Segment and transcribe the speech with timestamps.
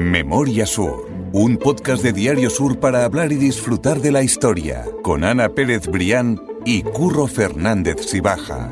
[0.00, 5.24] Memoria Sur, un podcast de Diario Sur para hablar y disfrutar de la historia, con
[5.24, 8.70] Ana Pérez Brián y Curro Fernández Sibaja.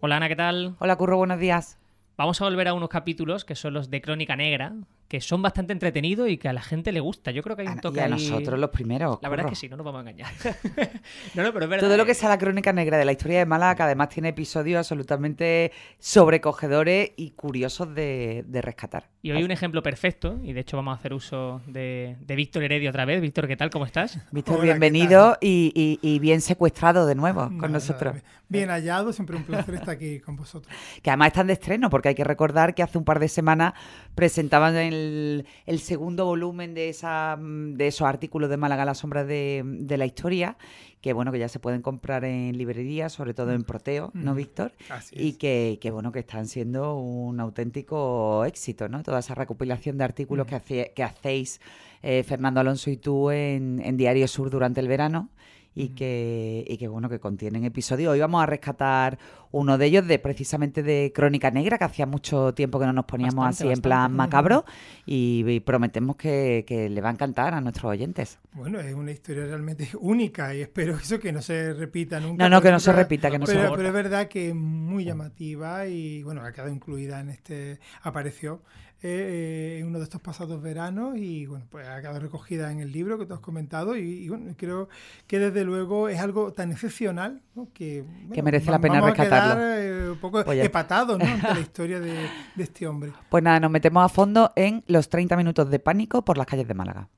[0.00, 0.74] Hola Ana, ¿qué tal?
[0.78, 1.78] Hola Curro, buenos días.
[2.16, 4.72] Vamos a volver a unos capítulos que son los de Crónica Negra,
[5.12, 7.32] que son bastante entretenidos y que a la gente le gusta.
[7.32, 9.18] Yo creo que hay un toque y a ahí- nosotros los primeros.
[9.20, 10.32] La verdad es que sí, no nos vamos a engañar.
[11.34, 11.86] no, no, pero es verdad.
[11.86, 14.30] Todo lo que sea la crónica negra de la historia de Málaga, que además tiene
[14.30, 19.10] episodios absolutamente sobrecogedores y curiosos de, de rescatar.
[19.20, 22.62] Y hoy un ejemplo perfecto, y de hecho vamos a hacer uso de, de Víctor
[22.62, 23.20] Heredia otra vez.
[23.20, 23.68] Víctor, ¿qué tal?
[23.68, 24.18] ¿Cómo estás?
[24.32, 28.14] Víctor, Hola, ¿qué bienvenido y, y- y bien secuestrado de nuevo con nosotros.
[28.14, 30.74] nada, Bien hallado, siempre un placer estar aquí con vosotros.
[31.02, 33.72] Que además están de estreno, porque hay que recordar que hace un par de semanas
[34.14, 39.24] presentaban el, el segundo volumen de, esa, de esos artículos de Málaga a la sombra
[39.24, 40.56] de, de la historia,
[41.00, 44.36] que bueno, que ya se pueden comprar en librerías, sobre todo en Proteo, ¿no, Mm.
[44.36, 44.72] Víctor?
[44.88, 45.36] Así Y es.
[45.36, 49.02] que, que, bueno, que están siendo un auténtico éxito, ¿no?
[49.02, 51.60] Toda esa recopilación de artículos que, hace- que hacéis
[52.02, 55.28] eh, Fernando Alonso y tú en, en Diario Sur durante el verano
[55.74, 58.12] y que, y que bueno, que contienen episodios.
[58.12, 59.18] Hoy vamos a rescatar
[59.52, 63.04] uno de ellos de precisamente de Crónica Negra, que hacía mucho tiempo que no nos
[63.04, 64.64] poníamos Bastante, así en plan macabro
[65.06, 68.38] y, y prometemos que, que le va a encantar a nuestros oyentes.
[68.54, 72.42] Bueno, es una historia realmente única y espero eso que no se repita nunca.
[72.42, 73.76] No, no, que no se repita, que no se pero, repita.
[73.76, 78.62] pero es verdad que es muy llamativa y bueno, ha quedado incluida en este, apareció
[79.04, 82.92] eh, en uno de estos pasados veranos y bueno, pues ha quedado recogida en el
[82.92, 84.88] libro que tú has comentado y, y, bueno, creo
[85.26, 87.66] que desde luego es algo tan excepcional ¿no?
[87.74, 89.16] que, bueno, merece la pena vamos
[89.58, 91.24] eh, un poco Pues empatados ¿no?
[91.24, 93.12] ante la historia de, de este hombre.
[93.28, 96.68] Pues nada, nos metemos a fondo en los 30 minutos de pánico por las calles
[96.68, 97.08] de Málaga.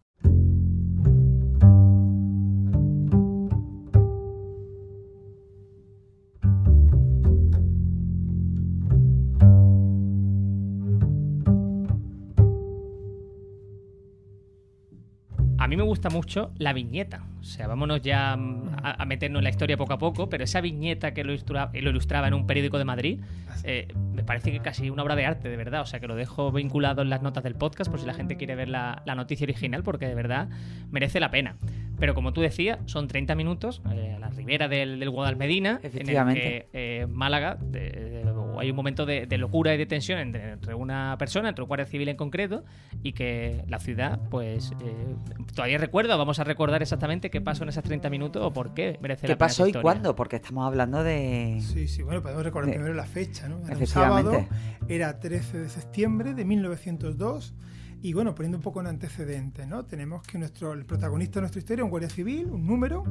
[15.94, 17.22] Gusta mucho la viñeta.
[17.40, 20.44] O sea, vámonos ya mm, a, a meternos en la historia poco a poco, pero
[20.44, 23.20] esa viñeta que lo ilustraba, lo ilustraba en un periódico de Madrid,
[23.64, 25.80] eh, me parece que casi una obra de arte, de verdad.
[25.82, 28.36] O sea, que lo dejo vinculado en las notas del podcast por si la gente
[28.36, 30.48] quiere ver la, la noticia original, porque de verdad
[30.90, 31.56] merece la pena.
[31.98, 36.08] Pero como tú decías, son 30 minutos eh, a la ribera del, del Guadalmedina, en
[36.08, 38.23] el que eh, Málaga de- de-
[38.60, 41.68] hay un momento de, de locura y de tensión entre, entre una persona, entre un
[41.68, 42.64] guardia civil en concreto,
[43.02, 45.16] y que la ciudad, pues, eh,
[45.54, 48.98] todavía recuerda, vamos a recordar exactamente qué pasó en esos 30 minutos o por qué
[49.02, 49.82] merece ¿Qué la pena pasó esa y historia.
[49.82, 50.16] cuándo?
[50.16, 51.58] Porque estamos hablando de...
[51.60, 53.60] Sí, sí, bueno, podemos recordar De- primero la fecha, ¿no?
[53.66, 54.46] Era un sábado,
[54.88, 57.54] era 13 de septiembre de 1902.
[58.02, 59.86] Y bueno, poniendo un poco en antecedentes, ¿no?
[59.86, 63.02] Tenemos que nuestro, el protagonista de nuestra historia es un guardia civil, un número,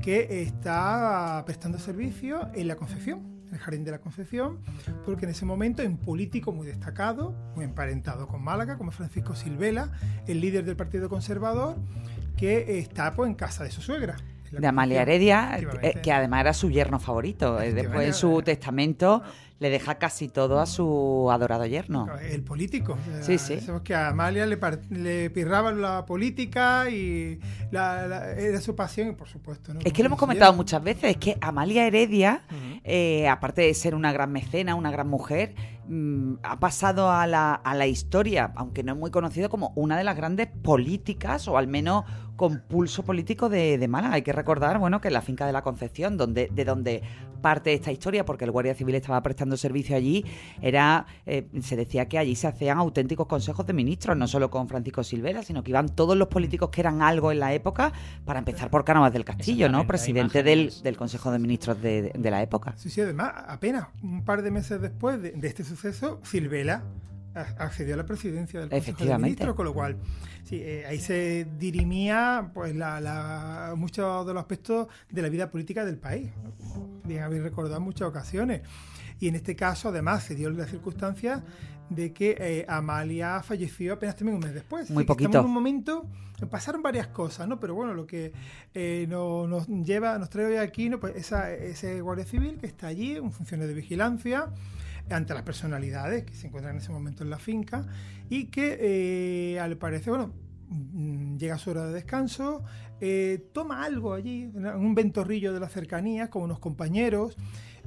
[0.00, 4.58] que está prestando servicio en la Concepción, el Jardín de la Concepción,
[5.04, 9.34] porque en ese momento hay un político muy destacado, muy emparentado con Málaga, como Francisco
[9.34, 9.92] Silvela,
[10.26, 11.76] el líder del Partido Conservador,
[12.36, 14.16] que está pues, en casa de su suegra.
[14.50, 15.02] de Amalia.
[15.02, 17.60] Heredia, eh, que además era su yerno favorito.
[17.60, 19.22] Eh, Después en su testamento
[19.62, 22.06] le deja casi todo a su adorado yerno.
[22.20, 22.98] El político.
[23.22, 23.60] Sí, sí.
[23.60, 24.58] Sabemos que a Amalia le,
[24.90, 27.38] le pirraba la política y
[27.70, 29.72] la- la- era su pasión por supuesto.
[29.72, 29.80] ¿no?
[29.84, 32.42] Es que lo hemos comentado muchas veces, es que Amalia Heredia,
[32.84, 35.54] eh, aparte de ser una gran mecena, una gran mujer,
[35.86, 39.96] mm, ha pasado a la, a la historia, aunque no es muy conocido, como una
[39.96, 42.04] de las grandes políticas, o al menos
[42.36, 44.14] con pulso político de, de Málaga.
[44.14, 47.02] Hay que recordar, bueno, que la finca de la Concepción, donde, de donde
[47.40, 50.24] parte esta historia, porque el Guardia Civil estaba prestando servicio allí,
[50.60, 54.68] era, eh, se decía que allí se hacían auténticos consejos de ministros, no solo con
[54.68, 57.92] Francisco Silvera, sino que iban todos los políticos que eran algo en la época,
[58.24, 59.86] para empezar por Cánovas del Castillo, ¿no?
[59.86, 62.74] Presidente del, del Consejo de Ministros de, de- de la época.
[62.76, 66.84] Sí, sí, además, apenas un par de meses después de, de este suceso, Silvela
[67.34, 69.18] accedió a la presidencia del Consejo de.
[69.18, 69.96] Ministros, con lo cual
[70.44, 75.50] sí, eh, ahí se dirimía pues la, la- muchos de los aspectos de la vida
[75.50, 76.30] política del país,
[77.04, 78.60] bien habéis recordado en muchas ocasiones.
[79.22, 81.44] Y en este caso, además, se dio la circunstancia
[81.88, 84.90] de que eh, Amalia falleció apenas también un mes después.
[84.90, 85.28] Muy poquito.
[85.28, 86.06] Estamos en un momento,
[86.50, 87.60] pasaron varias cosas, ¿no?
[87.60, 88.32] Pero bueno, lo que
[88.74, 90.98] eh, no- nos lleva, nos trae hoy aquí, ¿no?
[90.98, 94.48] Pues esa- ese guardia civil que está allí, un funcionario de vigilancia,
[95.08, 97.86] ante las personalidades que se encuentran en ese momento en la finca
[98.28, 98.76] y que
[99.54, 100.32] eh, al parecer, bueno,
[100.68, 102.64] mm, llega a su hora de descanso,
[103.00, 107.36] eh, toma algo allí, en un ventorrillo de las cercanías con unos compañeros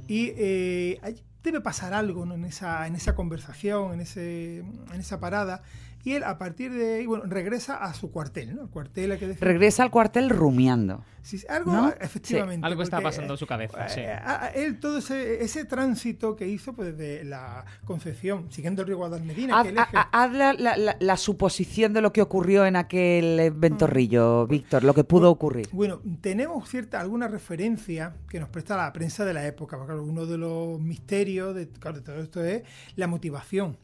[0.08, 1.00] y eh,
[1.46, 5.62] debe pasar algo en, esa, en esa conversación, en, ese, en esa parada
[6.06, 8.62] Y él, a partir de ahí, bueno, regresa a su cuartel, ¿no?
[8.62, 9.32] El cuartel hay que.
[9.34, 11.02] Regresa al cuartel rumiando.
[11.22, 11.92] Sí, algo, ¿No?
[12.00, 12.64] efectivamente.
[12.64, 14.00] algo está pasando en su cabeza, eh, sí.
[14.02, 18.86] a- a- él, todo ese, ese tránsito que hizo, pues desde la Concepción, siguiendo el
[18.88, 23.50] río Guadalmedina, Haz, la, la- la- la suposición de lo que ocurrió en aquel eh,
[23.50, 25.68] ventorrillo, Víctor, lo que pudo ocurrir.
[25.72, 30.26] Bueno, tenemos cierta alguna referencia que nos presta la prensa de la época, porque uno
[30.26, 32.62] de los misterios de, claro, de todo esto es
[32.94, 33.76] la motivación.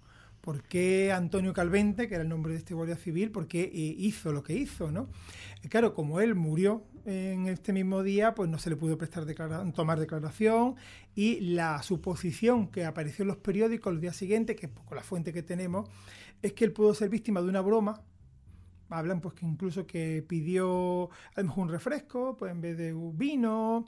[0.42, 3.70] ¿Por qué Antonio Calvente, que era el nombre de este guardia civil, por qué eh,
[3.96, 4.90] hizo lo que hizo?
[4.90, 5.08] ¿no?
[5.62, 9.24] Eh, Claro, como él murió en este mismo día, pues no se le pudo prestar
[9.24, 10.74] declara- tomar declaración
[11.14, 15.32] y la suposición que apareció en los periódicos el día siguiente, que es la fuente
[15.32, 15.88] que tenemos,
[16.42, 18.02] es que él pudo ser víctima de una broma
[18.92, 22.92] hablan pues que incluso que pidió a lo mejor un refresco pues en vez de
[22.94, 23.86] un vino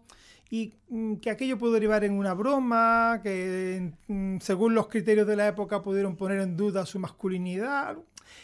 [0.50, 5.36] y mm, que aquello pudo derivar en una broma que mm, según los criterios de
[5.36, 7.96] la época pudieron poner en duda su masculinidad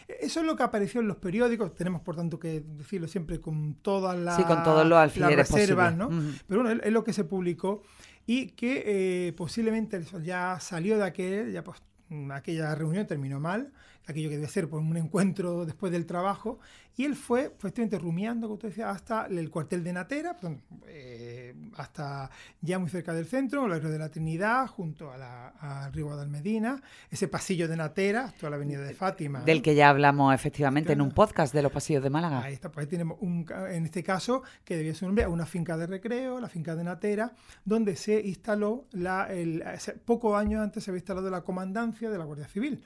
[0.07, 3.75] eso es lo que apareció en los periódicos tenemos por tanto que decirlo siempre con
[3.75, 5.95] todas las Sí, con todos los las alfileres reservas.
[5.95, 6.07] ¿no?
[6.07, 6.31] Ujú.
[6.47, 7.83] pero bueno es, lo que se publicó
[8.25, 13.39] y que eh, posiblemente eso ya salió de aquel ya pues mm, aquella reunión terminó
[13.39, 13.71] mal
[14.07, 16.59] aquello que debe ser por un encuentro después del trabajo
[16.97, 21.55] y él fue efectivamente rumiando como tú decías hasta el cuartel de Natera perdón, eh,
[21.77, 22.29] hasta
[22.61, 26.07] ya muy cerca del centro el barrio de la Trinidad junto a la, al río
[26.07, 29.63] Guadalmedina ese pasillo de Natera hasta la avenida de Fátima Del ¿no?
[29.63, 32.43] que ya hablamos efectivamente en un podcast de los pasillos de Málaga.
[32.43, 35.29] Ahí está, pues ahí tenemos un, en este caso que debía ser un nombre a
[35.29, 37.33] una finca de recreo, la finca de Natera,
[37.65, 39.63] donde se instaló, la, el,
[40.05, 42.83] pocos años antes se había instalado la comandancia de la Guardia Civil.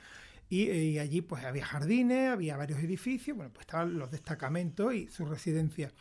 [0.50, 5.08] Y, y allí pues había jardines, había varios edificios, bueno, pues estaban los destacamentos y
[5.08, 5.92] su residencia.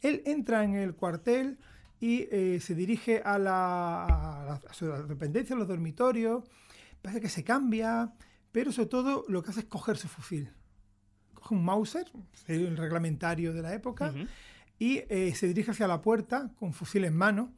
[0.00, 1.58] Él entra en el cuartel
[2.00, 6.44] y eh, se dirige a, la, a, la- a su dependencia, a los dormitorios,
[7.02, 8.12] parece que se cambia,
[8.52, 10.50] pero sobre todo lo que hace es coger su fusil
[11.34, 12.04] coge un Mauser,
[12.48, 14.12] el reglamentario de la época,
[14.78, 17.52] y eh, se dirige hacia la puerta con fusil en mano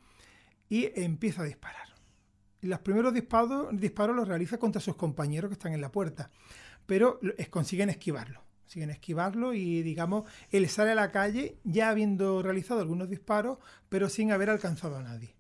[0.69, 1.89] y empieza a disparar.
[2.62, 6.31] Los primeros disparos, disparos los realiza contra sus compañeros que están en la puerta,
[6.87, 7.20] pero
[7.50, 8.43] consiguen esquivarlo.
[8.62, 14.09] Consiguen esquivarlo y, digamos, él sale a la calle ya habiendo realizado algunos disparos, pero
[14.09, 15.35] sin haber alcanzado a nadie.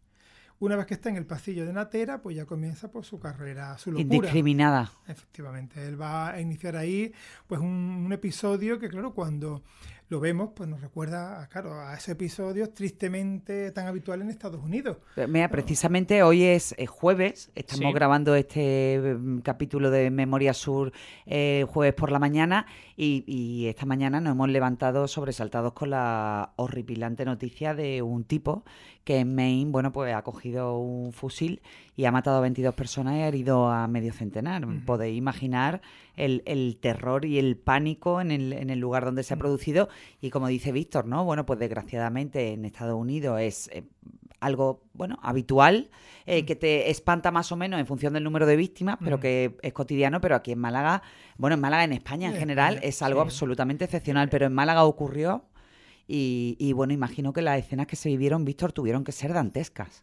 [0.58, 3.76] Una vez que está en el pasillo de Natera, pues ya comienza pues, su carrera,
[3.78, 4.16] su locura.
[4.16, 4.92] Indiscriminada.
[5.08, 7.12] Efectivamente, él va a iniciar ahí
[7.46, 9.62] pues un, un episodio que claro, cuando
[10.12, 14.62] lo vemos, pues nos recuerda a, claro, a esos episodios tristemente tan habituales en Estados
[14.62, 14.98] Unidos.
[15.26, 17.92] Mira, precisamente hoy es eh, jueves, estamos Sí.
[17.94, 20.92] grabando este mm, capítulo de Memoria Sur
[21.24, 26.52] eh, jueves por la mañana y, y esta mañana nos hemos levantado sobresaltados con la
[26.56, 28.64] horripilante noticia de un tipo
[29.04, 31.60] que en Maine, bueno, pues ha cogido un fusil
[31.96, 34.64] y ha matado a 22 personas y ha herido a medio centenar.
[34.86, 35.80] Podéis imaginar
[36.16, 39.88] el, el terror y el pánico en el, en el lugar donde se ha producido
[40.20, 41.24] y como dice Víctor, ¿no?
[41.24, 43.84] Bueno, pues desgraciadamente en Estados Unidos es eh,
[44.40, 45.90] algo, bueno, habitual,
[46.26, 49.20] eh, que te espanta más o menos en función del número de víctimas, pero Mm.
[49.20, 51.02] que es cotidiano, pero aquí en Málaga,
[51.38, 53.26] bueno, en Málaga, en España en En general, es algo sí.
[53.28, 55.44] absolutamente excepcional, pero en Málaga ocurrió
[56.08, 60.00] y, y, bueno, imagino que las escenas que se vivieron, Víctor, tuvieron que ser dantescas.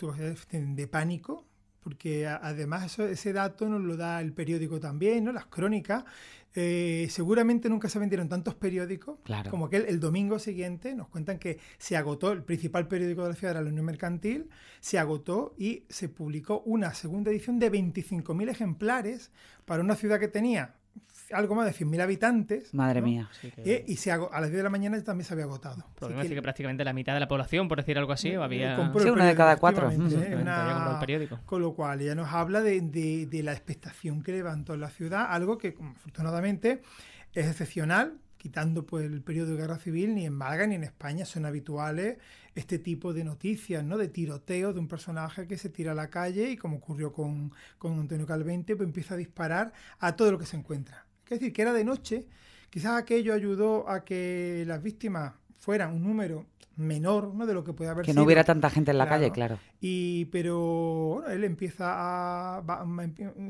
[0.52, 1.44] De pánico,
[1.82, 5.32] porque además eso- ese dato nos lo da el periódico también, ¿no?
[5.32, 6.04] las crónicas.
[6.56, 9.52] Eh, seguramente nunca se vendieron tantos periódicos Claro.
[9.52, 13.36] como aquel el domingo siguiente nos cuentan que se agotó el principal periódico de la
[13.36, 14.50] ciudad era la Unión Mercantil
[14.80, 19.32] se agotó y se publicó una segunda edición de 25.000 ejemplares
[19.66, 20.74] para una ciudad que tenía
[21.32, 23.08] algo más de 100.000 habitantes Madre ¿no?
[23.08, 23.30] mía.
[23.40, 25.86] Sí, que- Eh, y se a las 10 de la mañana también se había agotado.
[26.00, 28.42] Podemos Así decir que prácticamente la mitad de la población, por decir algo así, o
[28.44, 28.76] había...
[28.76, 29.92] compró Sí, el una de cada cuatro.
[29.92, 29.96] ¿eh?
[29.96, 31.40] El periódico.
[31.46, 34.90] Con lo cual ella nos habla de, de- de la expectación que levantó en la
[34.90, 36.82] ciudad, algo que como, afortunadamente
[37.34, 41.26] es excepcional, quitando pues el periodo de guerra civil, ni en Málaga ni en España
[41.26, 42.18] son habituales
[42.56, 43.98] este tipo de noticias, ¿no?
[43.98, 47.52] De tiroteo de un personaje que se tira a la calle y como ocurrió con,
[47.78, 51.06] con Antonio Calvente, pues empieza a disparar a todo lo que se encuentra.
[51.26, 52.28] Es decir, que era de noche,
[52.70, 56.48] quizás aquello ayudó a que las víctimas fueran un número
[56.80, 57.46] menor ¿no?
[57.46, 58.22] de lo que puede haber Que sido.
[58.22, 59.20] no hubiera tanta gente en la Claro.
[59.22, 59.60] calle, claro.
[59.82, 60.58] Y, pero
[61.16, 62.62] bueno, él empieza a.
[62.62, 62.86] va-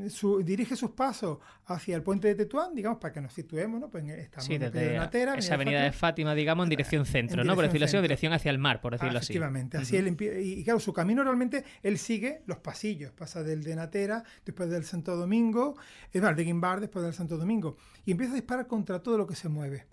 [0.08, 3.88] su- dirige sus pasos hacia el puente de Tetuán, digamos, para que nos situemos, ¿no?
[3.90, 7.42] Pues en- estamos Sí, en desde Natera, esa avenida de Fátima, digamos, en dirección centro,
[7.42, 7.54] en ¿no?
[7.54, 9.32] Por decirlo así, o dirección hacia el mar, por decirlo Ah, así.
[9.32, 13.42] Efectivamente, así él empie- y, y claro, su camino realmente, él sigue los pasillos, pasa
[13.42, 15.76] del de Natera, después del Santo Domingo,
[16.12, 19.26] es más, de Guimbar, después del Santo Domingo, y empieza a disparar contra todo lo
[19.26, 19.86] que se mueve.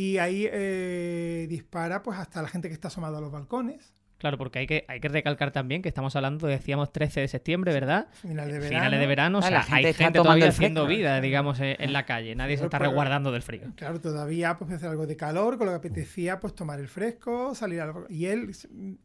[0.00, 4.36] Y ahí eh, dispara pues hasta la gente que está asomada a los balcones, Claro,
[4.36, 8.08] porque hay que, hay que recalcar también que estamos hablando, decíamos 13 de septiembre, ¿verdad?
[8.12, 8.68] Finales de verano.
[8.78, 11.20] Finales de verano, o Ah, sea, la gente hay está gente tomando todavía haciendo vida,
[11.22, 12.34] digamos, en, en la calle.
[12.34, 13.62] Nadie se está pero- resguardando del frío.
[13.76, 17.54] Claro, todavía pues hacer algo de calor, con lo que apetecía pues tomar el fresco,
[17.54, 17.94] salir al...
[18.10, 18.50] Y él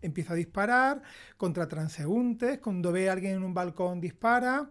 [0.01, 1.01] empieza a disparar
[1.37, 4.69] contra transeúntes, cuando ve a alguien en un balcón dispara,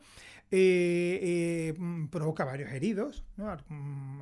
[0.57, 3.25] eh, mm, provoca varios heridos.
[3.37, 4.21] mm,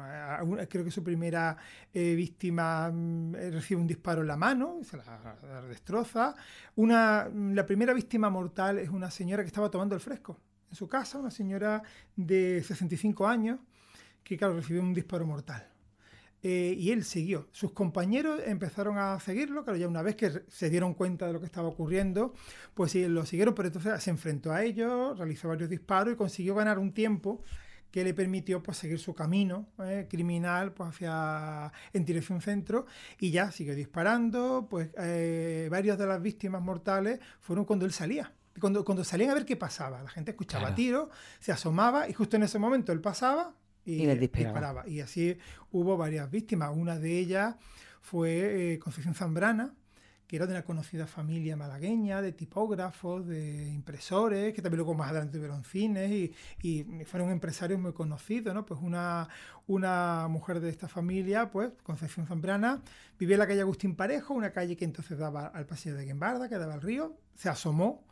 [0.69, 1.57] creo que su primera
[1.93, 6.35] eh, víctima mm, eh, recibe un disparo en la mano, se la, destroza.
[6.77, 10.39] Una, la primera víctima mortal es una señora que estaba tomando el fresco
[10.71, 11.83] en su casa, una señora
[12.17, 13.61] de 65 años
[14.25, 15.72] que claro, recibió un disparo mortal.
[16.45, 17.49] Eh, y él siguió.
[17.53, 21.39] Sus compañeros empezaron a seguirlo, claro, ya una vez que se dieron cuenta de lo
[21.41, 22.35] que estaba ocurriendo,
[22.75, 26.57] pues sí, lo siguieron, pero entonces se enfrentó a ellos, realizó varios disparos y consiguió
[26.57, 27.43] ganar un tiempo
[27.93, 32.87] que le permitió pues, seguir su camino eh, criminal pues, hacia, en dirección centro
[33.21, 38.33] y ya siguió disparando, pues eh, varias de las víctimas mortales fueron cuando él salía.
[38.61, 40.75] Cuando, cuando salían a ver qué pasaba, la gente escuchaba Claro.
[40.75, 41.09] tiros,
[41.39, 44.87] se asomaba y justo en ese momento él pasaba y, Y les disparaba.
[44.87, 45.37] Y así
[45.71, 46.71] hubo varias víctimas.
[46.75, 47.57] Una de ellas
[48.01, 49.75] fue eh, Concepción Zambrana,
[50.27, 55.11] que era de una conocida familia malagueña, de tipógrafos, de impresores, que también luego más
[55.11, 58.65] adelante tuvieron cines y, y fueron empresarios muy conocidos, ¿no?
[58.65, 59.29] Pues una,
[59.67, 62.81] una mujer de esta familia, pues, Concepción Zambrana,
[63.19, 66.49] vivía en la calle Agustín Parejo, una calle que entonces daba al pasillo de Guimbarda,
[66.49, 68.05] que daba al río, se asomó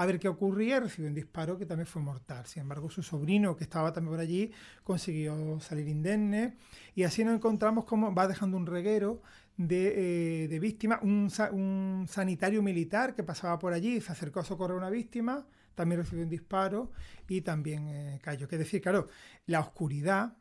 [0.00, 2.46] a ver qué ocurría recibió un disparo que también fue mortal.
[2.46, 4.52] Sin embargo, su sobrino, que estaba también por allí,
[4.84, 6.56] consiguió salir indemne.
[6.94, 9.20] Y así nos encontramos como va dejando un reguero
[9.56, 11.00] de, eh, víctimas.
[11.02, 14.90] Un, sa- un sanitario militar que pasaba por allí, se acercó a socorrer a una
[14.90, 16.92] víctima, también recibió un disparo
[17.28, 18.46] y también eh, cayó.
[18.48, 19.08] Que decir, claro,
[19.46, 20.34] la oscuridad.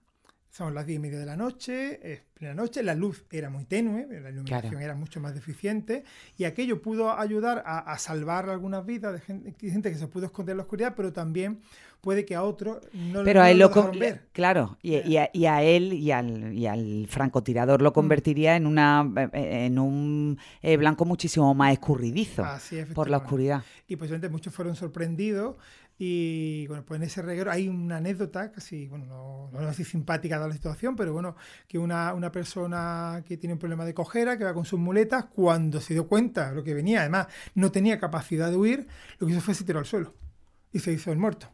[0.58, 3.66] Son las diez y media de la noche, es plena noche, la luz era muy
[3.66, 4.80] tenue, la iluminación Claro.
[4.80, 6.04] era mucho más deficiente
[6.36, 10.08] y aquello pudo ayudar a, a salvar algunas vidas de gente, de gente que se
[10.08, 11.60] pudo esconder en la oscuridad, pero también
[12.02, 14.30] puede que a otros no, Pero no a él lo, con- ver.
[14.32, 18.66] claro, y, y a, y a él y al, y al francotirador lo convertiría en
[18.66, 23.62] una eh, en un eh, blanco muchísimo más escurridizo Así, por la oscuridad.
[23.88, 25.56] Y posiblemente muchos fueron sorprendidos.
[26.00, 29.84] Y bueno, pues en ese reguero hay una anécdota, casi, bueno, no, no es así
[29.84, 31.36] simpática dada la situación, pero bueno,
[31.68, 35.26] que una, una persona que tiene un problema de cojera, que va con sus muletas,
[35.26, 38.88] cuando se dio cuenta de lo que venía, además no tenía capacidad de huir,
[39.18, 40.14] lo que hizo fue se tiró al suelo
[40.72, 41.50] y se hizo el muerto.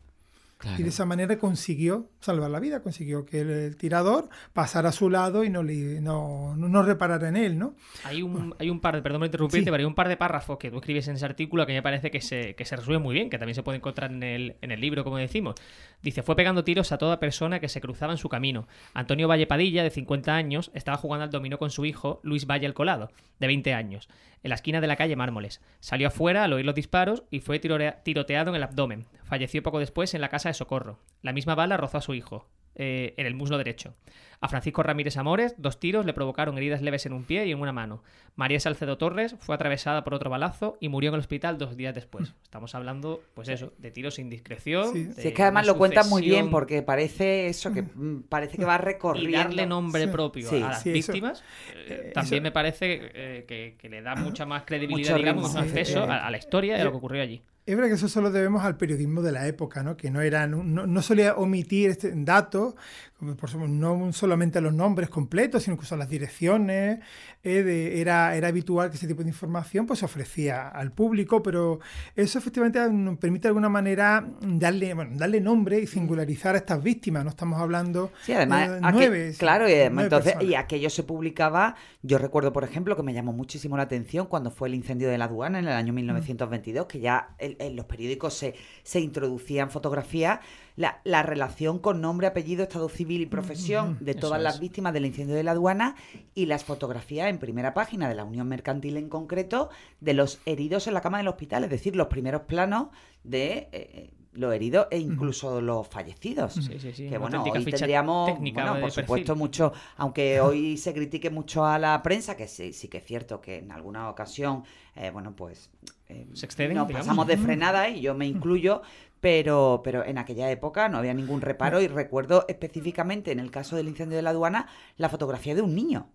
[0.77, 4.91] Y de esa manera consiguió salvar la vida, consiguió que el, el tirador pasara a
[4.91, 7.75] su lado y no, le, no, no, no reparara en él, ¿no?
[8.05, 9.71] Hay un, hay un par de, perdón por interrumpirte, Sí.
[9.71, 12.11] pero hay un par de párrafos que tú escribes en ese artículo que me parece
[12.11, 14.71] que se, que se resuelve muy bien, que también se puede encontrar en el, en
[14.71, 15.55] el libro, como decimos.
[16.01, 18.67] Dice, fue pegando tiros a toda persona que se cruzaba en su camino.
[18.93, 22.65] Antonio Valle Padilla, de 50 años, estaba jugando al dominó con su hijo, Luis Valle
[22.65, 24.09] el Colado, de 20 años,
[24.43, 25.61] en la esquina de la calle Mármoles.
[25.79, 29.05] Salió afuera al oír los disparos y fue tiroteado en el abdomen.
[29.33, 30.99] Falleció poco después en la casa de Socorro.
[31.23, 33.95] La misma bala rozó a su hijo, eh, en el muslo derecho.
[34.41, 37.59] A Francisco Ramírez Amores, dos tiros le provocaron heridas leves en un pie y en
[37.59, 38.03] una mano.
[38.35, 41.95] María Salcedo Torres fue atravesada por otro balazo y murió en el hospital dos días
[41.95, 42.35] después.
[42.43, 44.93] Estamos hablando, pues eso, de tiros sin discreción.
[44.93, 45.03] Sí.
[45.05, 48.55] de Si es que además lo cuenta muy bien porque parece eso, que mm, parece
[48.59, 49.29] que va recorriendo.
[49.31, 50.11] y darle nombre Sí.
[50.11, 50.57] propio Sí.
[50.57, 54.45] a las víctimas eh, eh, también eso- me parece eh, que, que le da mucha
[54.45, 57.23] más credibilidad, Mucho digamos, más eh, a, a la historia y a lo que ocurrió
[57.23, 57.41] allí.
[57.65, 59.95] Es verdad que eso solo debemos al periodismo de la época, ¿no?
[59.95, 62.75] que no, era, no, no solía omitir este datos,
[63.21, 66.99] no solamente los nombres completos, sino incluso las direcciones.
[67.43, 71.43] Eh, de- era, era habitual que ese tipo de información pues, se ofrecía al público,
[71.43, 71.79] pero
[72.15, 76.81] eso efectivamente nos permite de alguna manera darle, bueno, darle nombre y singularizar a estas
[76.81, 77.23] víctimas.
[77.23, 79.33] No estamos hablando Sí, además, de nueve.
[79.37, 80.51] claro, y, además, entonces, personas.
[80.51, 84.49] y aquello se publicaba, yo recuerdo, por ejemplo, que me llamó muchísimo la atención cuando
[84.49, 87.85] fue el incendio de la aduana en el año 1922, que ya en, en los
[87.85, 90.39] periódicos se, se introducían fotografías,
[90.75, 94.59] la, la relación con nombre, apellido, estado civil y profesión de Eso todas las es.
[94.61, 95.95] víctimas del incendio de la aduana
[96.33, 100.87] y las fotografías en primera página de la Unión Mercantil en concreto de los heridos
[100.87, 102.87] en la cama del hospital, es decir, los primeros planos
[103.23, 103.69] de...
[103.71, 106.53] eh, los heridos e incluso los fallecidos.
[106.55, 109.03] Sí, sí, sí, Que bueno, hoy tendríamos, técnica bueno, por perfil.
[109.03, 113.03] supuesto, mucho, aunque hoy se critique mucho a la prensa, que sí, sí que es
[113.05, 114.63] cierto que en alguna ocasión,
[114.95, 115.69] eh, bueno, pues
[116.09, 117.05] eh, Se exceden, nos digamos.
[117.05, 118.81] pasamos de frenada y yo me incluyo,
[119.23, 123.77] pero, pero en aquella época no había ningún reparo y recuerdo específicamente en el caso
[123.77, 126.09] del incendio de la aduana la fotografía de un niño.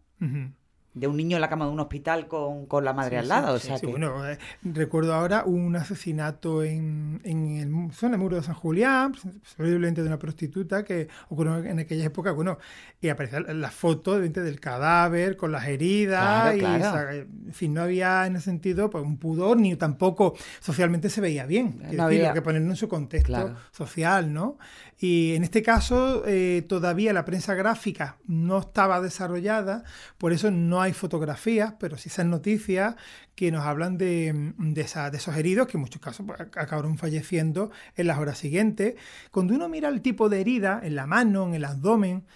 [0.95, 3.55] De un niño en la cama de un hospital con, con la madre al lado.
[3.55, 3.87] o sea que...
[3.87, 9.15] bueno, eh, recuerdo ahora un asesinato en, en el zona muro de San Julián,
[9.57, 12.59] posiblemente de una prostituta que ocurrió en aquella época, bueno,
[13.01, 18.37] y aparecía la foto del cadáver con las heridas, y, en fin, no había en
[18.37, 21.83] ese sentido pues, un pudor, ni tampoco socialmente se veía bien.
[21.93, 22.33] No había...
[22.33, 24.59] que ponerlo en su contexto social, ¿no?
[25.01, 29.85] Y en este caso eh, todavía la prensa gráfica no estaba desarrollada,
[30.19, 32.97] por eso no hay fotografías, pero sí esas noticias
[33.37, 38.09] que nos hablan de, de, esos heridos, que en muchos casos pues, acabaron falleciendo en
[38.09, 38.97] las horas siguientes.
[39.31, 42.27] Cuando uno mira el tipo de herida en la mano, en el abdomen,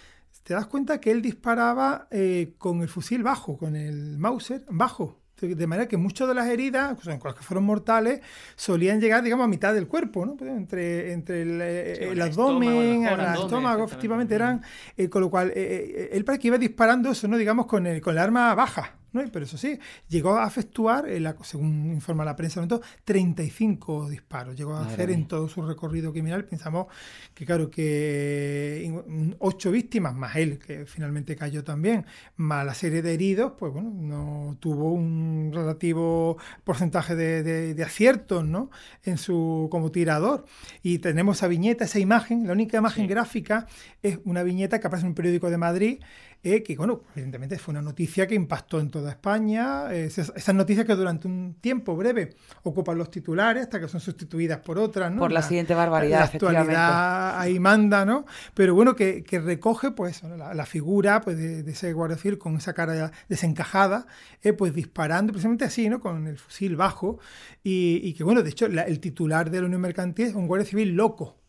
[0.43, 5.22] te das cuenta que él disparaba eh, con el fusil bajo, con el Mauser bajo.
[5.47, 8.21] De manera que muchas de las heridas, las que fueron mortales,
[8.55, 10.35] solían llegar, digamos, a mitad del cuerpo, ¿no?
[10.35, 14.61] Pues, entre, entre el, eh, abdomen, el estómago, efectivamente, eran.
[14.97, 17.37] Eh, con lo cual, él para que iba disparando eso, ¿no?
[17.37, 18.95] Digamos, con el, con el arma baja.
[19.13, 19.79] Pero eso sí,
[20.09, 21.05] llegó a efectuar,
[21.43, 22.67] según informa la prensa,
[23.05, 24.55] 35 disparos.
[24.55, 26.45] Llegó a hacer en todo su recorrido criminal.
[26.45, 26.87] Pensamos
[27.33, 28.91] que, claro, que
[29.39, 32.05] ocho víctimas, más él, que finalmente cayó también,
[32.37, 38.71] más la serie de heridos, pues bueno, no tuvo un relativo porcentaje de, aciertos, ¿no?
[39.03, 40.45] En su, como tirador.
[40.81, 43.67] Y tenemos esa viñeta, esa imagen, la única imagen gráfica
[44.01, 45.99] es una viñeta que aparece en un periódico de Madrid
[46.45, 49.93] eh, que, bueno, evidentemente fue una noticia que impactó en toda España.
[49.93, 54.79] esas, noticias que durante un tiempo breve ocupan los titulares hasta que son sustituidas por
[54.79, 55.19] otras, ¿no?
[55.19, 58.25] Por la, siguiente barbaridad, la actualidad ahí manda, ¿no?
[58.53, 63.11] Pero bueno, que, recoge, pues, la, figura pues, de, ese guardia civil con esa cara
[63.27, 64.07] desencajada,
[64.41, 65.99] eh, pues disparando precisamente así, ¿no?
[65.99, 67.19] Con el fusil bajo.
[67.61, 70.95] Y, que, bueno, de hecho, el titular de la Unión Mercantil es un guardia civil
[70.95, 71.42] loco.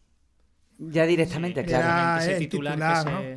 [0.78, 2.20] Ya directamente, claro.
[2.20, 2.74] Ese titular,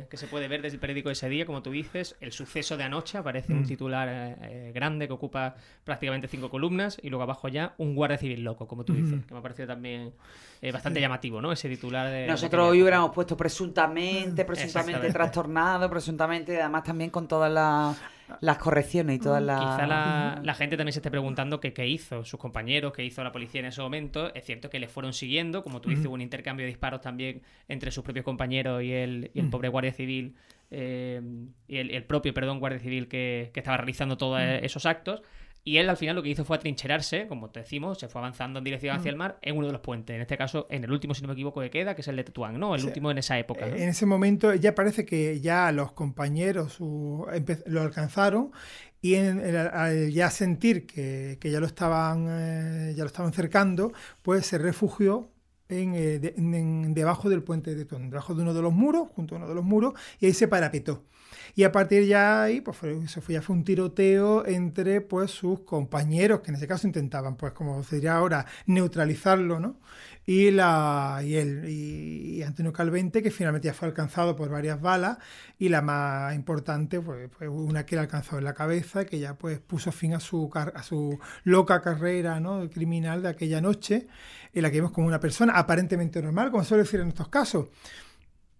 [0.08, 2.82] que, se, puede ver desde el periódico ese día, como tú dices, el suceso de
[2.82, 3.66] anoche, aparece un mm.
[3.66, 5.54] titular eh, eh, grande que ocupa
[5.84, 9.34] prácticamente cinco columnas y luego abajo ya un guardia civil loco, como tú dices, que
[9.34, 10.12] me ha parecido también
[10.60, 11.52] eh, bastante llamativo, ¿no?
[11.52, 12.26] Ese titular de...
[12.26, 17.96] Nosotros hoy hubiéramos puesto presuntamente, presuntamente trastornado, presuntamente, además también con todas las
[18.40, 19.60] las correcciones y todas las...
[19.60, 23.60] Quizá la, gente también se esté preguntando qué, hizo sus compañeros, qué hizo la policía
[23.60, 24.34] en ese momento.
[24.34, 27.42] Es cierto que le fueron siguiendo, como tú dices, hubo un intercambio de disparos también
[27.68, 30.36] entre sus propios compañeros y el, el pobre guardia civil,
[30.70, 31.20] eh,
[31.66, 35.22] y el, propio, perdón, guardia civil que, que estaba realizando todos esos actos.
[35.68, 38.58] Y él al final lo que hizo fue atrincherarse, como te decimos, se fue avanzando
[38.58, 40.16] en dirección hacia el mar en uno de los puentes.
[40.16, 42.16] En este caso, en el último, si no me equivoco, que queda, que es el
[42.16, 42.74] de Tetuán, ¿no?
[42.74, 43.66] El último en esa época.
[43.66, 48.50] En ese momento ya parece que ya los compañeros lo alcanzaron
[49.02, 54.56] y al ya sentir que, ya lo estaban eh, ya lo estaban cercando, pues se
[54.56, 55.28] refugió
[55.68, 59.38] en, eh, debajo del puente de Tetuán, debajo de uno de los muros, junto a
[59.38, 61.04] uno de los muros, y ahí se parapetó.
[61.54, 65.60] Y a partir de ahí, pues fue, fue, ya fue un tiroteo entre pues sus
[65.60, 69.76] compañeros, que en ese caso intentaban, pues como se diría ahora, neutralizarlo, ¿no?
[70.24, 75.18] Y, la, y, él, y, Antonio Calvente, que finalmente ya fue alcanzado por varias balas,
[75.58, 79.58] y la más importante fue, una que le alcanzó en la cabeza, que ya pues
[79.58, 82.68] puso fin a su, a su loca carrera ¿no?
[82.68, 84.06] criminal de aquella noche,
[84.52, 87.68] en la que vimos como una persona aparentemente normal, como suele decir en estos casos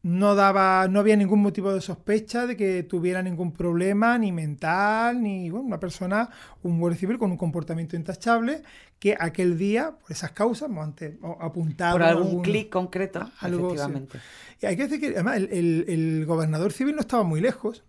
[0.02, 5.22] no daba, no había ningún motivo de sospecha de que tuviera ningún problema, ni mental,
[5.22, 6.30] ni bueno, una persona,
[6.62, 8.62] un guardia civil con un comportamiento intachable,
[8.98, 11.94] que aquel día, por esas causas, antes apuntado.
[11.94, 14.18] Por algún clic concreto, efectivamente.
[14.60, 17.84] Y hay que decir que además el, el, gobernador civil no estaba muy lejos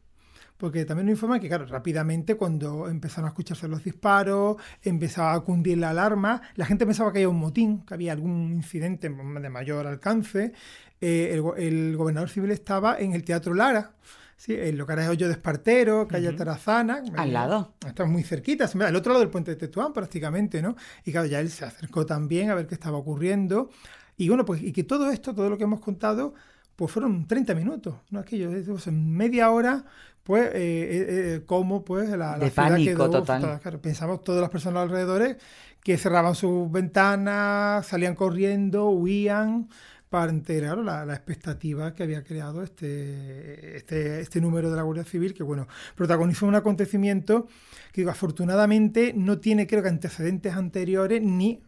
[0.60, 5.40] porque también nos informa que, claro, rápidamente cuando empezaron a escucharse los disparos, empezaba a
[5.40, 9.50] cundir la alarma, la gente pensaba que había un motín, que había algún incidente de
[9.50, 10.52] mayor alcance,
[11.00, 13.94] eh, el, gobernador civil estaba en el Teatro Lara,
[14.36, 14.54] ¿sí?
[14.54, 17.04] en lo que ahora es Hoyo de Espartero, calle Tarazana.
[17.16, 17.76] Al lado.
[17.88, 20.76] Está muy cerquita, al otro lado del puente de Tetuán prácticamente, ¿no?
[21.06, 23.70] Y claro, ya él se acercó también a ver qué estaba ocurriendo.
[24.18, 26.34] Y bueno, pues y que todo esto, todo lo que hemos contado,
[26.80, 28.20] pues fueron 30 minutos, ¿no?
[28.22, 29.84] Aquello, en media hora,
[30.24, 33.60] pues, eh, eh, eh como pues la, de pánico total.
[33.82, 35.36] pensamos todas las personas alrededor
[35.84, 39.68] que cerraban sus ventanas, salían corriendo, huían,
[40.10, 45.34] para enterar la, expectativa que había creado este, este, este, número de la Guardia Civil,
[45.34, 47.50] que bueno, protagonizó un acontecimiento
[47.92, 51.62] que afortunadamente no tiene creo que antecedentes anteriores ni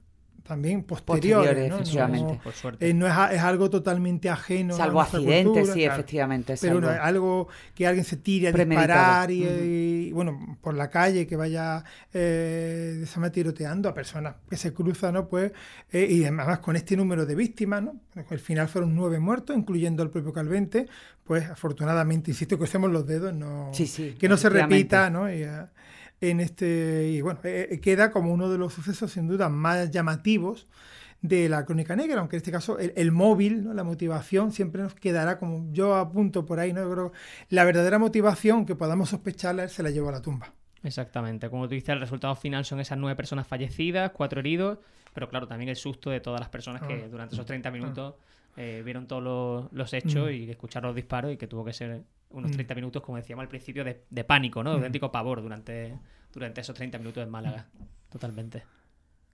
[0.44, 1.76] también posteriores, ¿no?
[1.76, 2.34] efectivamente.
[2.34, 2.90] No, Por suerte.
[2.90, 5.94] eh, no es, a- es algo totalmente ajeno Salvo a accidentes, cultura, sí, claro.
[5.94, 6.56] efectivamente.
[6.60, 10.74] Pero salvo- no, es algo que alguien se tire a disparar y, y, bueno, por
[10.74, 15.28] la calle, que vaya eh, de esa manera tiroteando a personas que se cruzan, ¿no?
[15.28, 15.52] Pues,
[15.92, 17.96] eh, y además con este número de víctimas, ¿no?
[18.30, 20.88] Al final fueron nueve muertos, incluyendo al propio Calvente,
[21.24, 25.32] pues afortunadamente, insisto, crucemos los dedos, no, Sí, sí, que no se repita, ¿no?
[25.32, 25.66] Y, eh,
[26.22, 29.90] en este, y bueno, eh, eh, queda como uno de los sucesos sin duda más
[29.92, 30.68] llamativos
[31.22, 33.74] de la crónica negra, aunque en este caso el, el móvil, ¿no?
[33.74, 36.82] la motivación, siempre nos quedará como yo apunto por ahí, ¿no?
[36.82, 37.12] Yo creo
[37.50, 40.54] la verdadera motivación que podamos sospecharla se la llevó a la tumba.
[40.84, 41.48] Exactamente.
[41.50, 44.80] Como tú dices, el resultado final son esas nueve personas fallecidas, cuatro heridos,
[45.14, 47.08] pero claro, también el susto de todas las personas que Ah.
[47.10, 48.16] durante esos 30 minutos
[48.58, 50.34] eh, vieron todos los, los hechos Mm.
[50.34, 52.02] y escucharon los disparos y que tuvo que ser
[52.34, 52.54] unos Mm.
[52.54, 54.72] 30 minutos, como decíamos al principio, de, de pánico, ¿no?
[54.72, 54.80] De Mm.
[54.80, 55.98] auténtico pavor durante,
[56.34, 57.67] durante esos 30 minutos en Málaga.
[58.10, 58.63] Totalmente.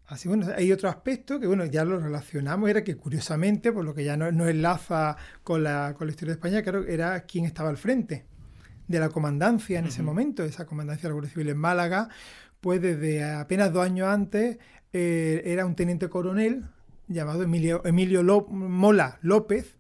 [0.08, 3.94] Así bueno, hay otro aspecto que bueno, ya lo relacionamos, era que curiosamente, por lo
[3.94, 7.44] que ya no, no enlaza con la, con la historia de España, claro, era quién
[7.44, 8.26] estaba al frente
[8.88, 12.08] de la comandancia en ese momento, esa comandancia de la Guardia Civil en Málaga,
[12.62, 14.60] pues desde apenas dos años antes
[14.94, 16.64] eh, era un teniente coronel
[17.10, 19.78] llamado Emilio, Emilio Ló- Mola López,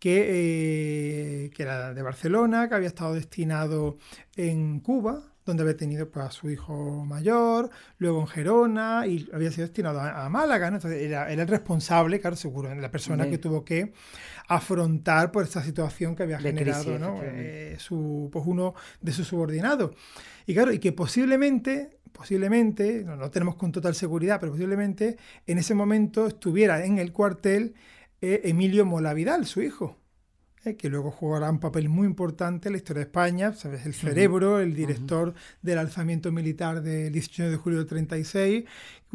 [0.00, 3.98] que, eh, que era de Barcelona, que había estado destinado
[4.36, 9.50] en Cuba, donde había tenido pues, a su hijo mayor, luego en Gerona y había
[9.50, 10.70] sido destinado a, a Málaga.
[10.70, 10.76] ¿no?
[10.76, 13.30] Entonces era, era el responsable, claro, seguro, la persona Sí.
[13.30, 13.92] que tuvo que
[14.48, 17.20] afrontar por esta situación que había De generado crisis, ¿no?
[17.22, 19.92] Eh, su, pues uno de sus subordinados.
[20.46, 25.58] Y claro, y que posiblemente, posiblemente, no, no tenemos con total seguridad, pero posiblemente en
[25.58, 27.74] ese momento estuviera en el cuartel
[28.20, 29.96] eh, Emilio Mola Vidal, su hijo,
[30.64, 33.86] eh, que luego jugará un papel muy importante en la historia de España, ¿sabes?
[33.86, 38.64] el cerebro, el director del alzamiento militar del 18 de julio del 36,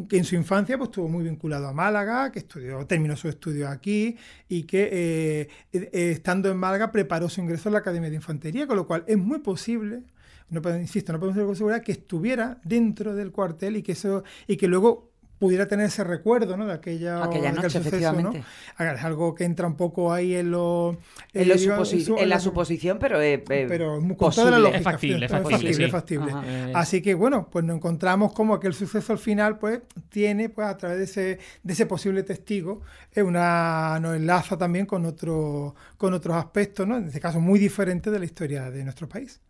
[0.08, 3.68] que en su infancia pues, estuvo muy vinculado a Málaga, que estudió, terminó su estudio
[3.68, 4.16] aquí
[4.48, 8.66] y que eh, eh, estando en Málaga preparó su ingreso en la Academia de Infantería,
[8.66, 10.02] con lo cual es muy posible
[10.48, 14.22] no insisto, no podemos decir con seguridad que estuviera dentro del cuartel y que eso
[14.46, 16.66] y que luego pudiera tener ese recuerdo ¿no?
[16.66, 18.44] de aquella, Aquella de noche, suceso, efectivamente.
[18.78, 18.84] ¿no?
[18.92, 20.96] Es algo que entra un poco ahí en lo
[21.34, 24.58] En, lo eh, digamos, suposi- su- en la suposición, pero, eh, eh, pero la posible.
[24.58, 25.84] lógica, Es factible, es factible, factible, sí.
[25.84, 26.32] es factible.
[26.32, 26.42] Ajá.
[26.46, 30.68] Eh, Así que bueno, pues nos encontramos como aquel suceso al final, pues tiene, pues
[30.68, 32.80] a través de ese, de ese posible testigo,
[33.14, 36.96] eh, una nos enlaza también con otro, con otros aspectos, ¿no?
[36.96, 39.40] En este caso muy diferentes de la historia de nuestro país.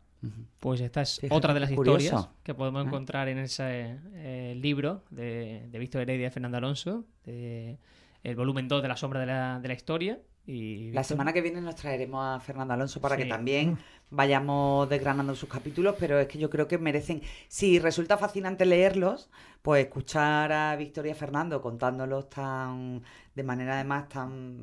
[0.60, 1.98] Pues esta es Fíjate, otra de las curioso.
[1.98, 2.86] historias que podemos Ah.
[2.88, 7.78] encontrar en ese eh, libro de, de Víctor Heredia y Fernando Alonso, de-
[8.22, 10.18] el volumen 2 de La sombra de la, de la historia.
[10.48, 13.78] Y La semana que viene nos traeremos a Fernando Alonso para que también
[14.10, 19.28] vayamos desgranando sus capítulos, pero es que yo creo que merecen, si resulta fascinante leerlos,
[19.62, 23.02] pues escuchar a Victoria y Fernando contándolos tan
[23.34, 24.58] de manera además tan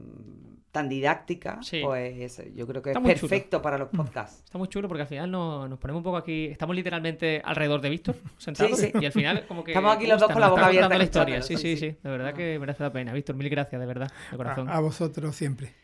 [0.72, 1.82] tan didáctica, Sí.
[1.84, 3.30] pues yo creo que Está es chulo.
[3.30, 4.42] perfecto para los podcasts.
[4.44, 6.46] Está muy chulo porque al final nos, nos ponemos un poco aquí.
[6.46, 8.80] Estamos literalmente alrededor de Víctor, sentados.
[8.80, 8.92] Sí, sí.
[9.00, 9.70] Y al final, como que.
[9.72, 11.42] Estamos aquí los dos con la boca abierta contando la historia.
[11.44, 11.98] Sí, sí, sí, sí.
[12.02, 13.14] De verdad que merece la pena.
[13.14, 14.68] Víctor, mil gracias, de verdad, de corazón.
[14.68, 15.76] A, a vosotros siempre.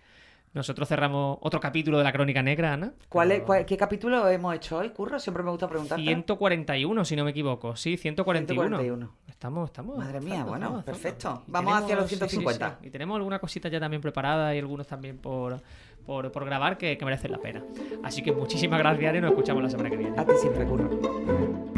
[0.54, 2.92] Nosotros cerramos otro capítulo de la Crónica Negra, Ana.
[3.08, 5.20] ¿Cuál es, Pero- cuál- ¿Qué capítulo hemos hecho hoy, Curro?
[5.20, 6.00] Siempre me gusta preguntar.
[6.00, 7.76] 141, si no me equivoco.
[7.76, 8.78] Sí, 141.
[8.80, 9.12] 141.
[9.28, 9.98] Estamos, estamos.
[9.98, 11.44] Madre mía, bueno, estamos perfecto.
[11.48, 12.78] Vamos hacia los sí, sí, 150.
[12.82, 12.88] sí.
[12.88, 15.62] Y tenemos alguna cosita ya también preparada y algunos también por,
[16.06, 17.64] por, por grabar que, que merecen la pena.
[18.04, 20.20] Así que muchísimas gracias y nos escuchamos la semana que viene.
[20.20, 20.90] A ti siempre, Curro.